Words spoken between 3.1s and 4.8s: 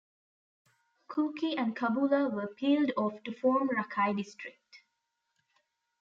to form Rakai District.